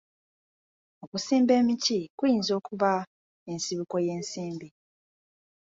Okusimba 1.03 1.53
emiti 1.61 1.99
kuyinza 2.17 2.51
okuba 2.59 2.91
ensibuko 3.51 3.95
y'ensimbi. 4.05 4.67